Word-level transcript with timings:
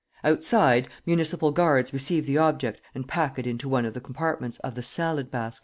Outside, 0.23 0.87
municipal 1.05 1.51
guards 1.51 1.93
receive 1.93 2.25
the 2.25 2.39
object 2.39 2.81
and 2.95 3.07
pack 3.07 3.37
it 3.37 3.45
into 3.45 3.69
one 3.69 3.85
of 3.85 3.93
the 3.93 4.01
compartments 4.01 4.57
of 4.61 4.73
the 4.73 4.81
"salad 4.81 5.29
basket." 5.29 5.59